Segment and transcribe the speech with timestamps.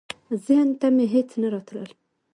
[0.45, 1.89] ذهن ته مي هیڅ نه راتلل.